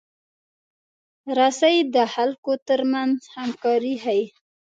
رسۍ 1.37 1.77
د 1.95 1.97
خلکو 2.13 2.51
ترمنځ 2.67 3.15
همکاري 3.35 3.95
ښيي. 4.03 4.25